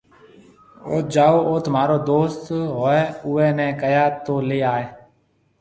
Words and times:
اوٿ 0.87 1.05
جاو 1.13 1.37
اوٿ 1.49 1.63
مهآرو 1.73 1.97
دوست 2.09 2.41
هوئي 2.77 3.01
اُوئي 3.25 3.47
نَي 3.57 3.67
ڪهيا 3.81 4.03
تو 4.25 4.33
ليَ 4.47 4.59
آئي۔ 4.73 4.85